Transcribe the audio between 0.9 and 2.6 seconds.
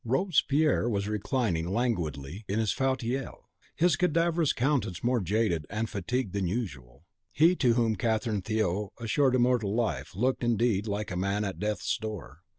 reclining languidly in